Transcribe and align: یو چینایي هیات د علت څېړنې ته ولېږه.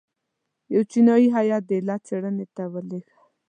یو 0.73 0.81
چینایي 0.91 1.27
هیات 1.37 1.63
د 1.67 1.71
علت 1.79 2.01
څېړنې 2.07 2.45
ته 2.55 2.63
ولېږه. 2.73 3.15